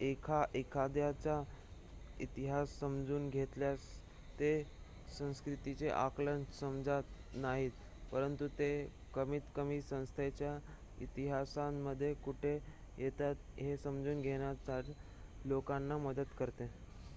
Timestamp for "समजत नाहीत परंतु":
6.52-8.48